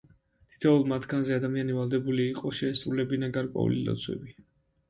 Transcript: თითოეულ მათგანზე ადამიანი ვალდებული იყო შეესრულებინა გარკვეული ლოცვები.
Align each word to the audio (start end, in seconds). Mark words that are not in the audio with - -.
თითოეულ 0.53 0.85
მათგანზე 0.93 1.35
ადამიანი 1.35 1.75
ვალდებული 1.79 2.25
იყო 2.31 2.53
შეესრულებინა 2.61 3.31
გარკვეული 3.37 3.87
ლოცვები. 3.91 4.35